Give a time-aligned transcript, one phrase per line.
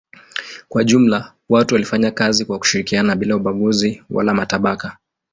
[0.69, 4.97] Kwa jumla watu walifanya kazi kwa kushirikiana bila ubaguzi wala matabaka.